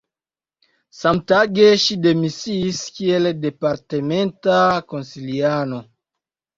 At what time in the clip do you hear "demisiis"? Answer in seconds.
2.07-2.81